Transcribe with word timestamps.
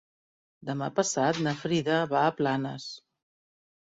Demà 0.69 0.87
passat 0.99 1.41
na 1.49 1.55
Frida 1.65 1.99
va 2.15 2.25
a 2.31 2.35
Planes. 2.41 2.89